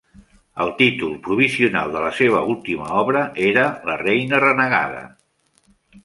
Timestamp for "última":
2.53-2.87